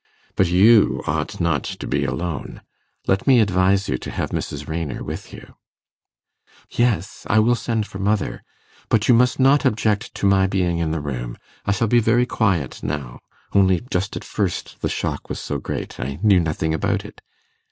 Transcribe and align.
But 0.35 0.47
you 0.47 1.03
ought 1.05 1.39
not 1.39 1.63
to 1.63 1.85
be 1.85 2.05
alone; 2.05 2.61
let 3.05 3.27
me 3.27 3.39
advise 3.39 3.87
you 3.87 3.99
to 3.99 4.09
have 4.09 4.31
Mrs. 4.31 4.67
Raynor 4.67 5.03
with 5.03 5.31
you.' 5.31 5.53
'Yes, 6.71 7.23
I 7.29 7.37
will 7.37 7.53
send 7.53 7.85
for 7.85 7.99
mother. 7.99 8.41
But 8.89 9.07
you 9.07 9.13
must 9.13 9.39
not 9.39 9.63
object 9.63 10.15
to 10.15 10.25
my 10.25 10.47
being 10.47 10.79
in 10.79 10.89
the 10.89 11.01
room. 11.01 11.37
I 11.67 11.71
shall 11.71 11.85
be 11.87 11.99
very 11.99 12.25
quiet 12.25 12.81
now, 12.81 13.19
only 13.53 13.81
just 13.91 14.15
at 14.15 14.23
first 14.23 14.81
the 14.81 14.89
shock 14.89 15.29
was 15.29 15.39
so 15.39 15.59
great; 15.59 15.99
I 15.99 16.17
knew 16.23 16.39
nothing 16.39 16.73
about 16.73 17.05
it. 17.05 17.21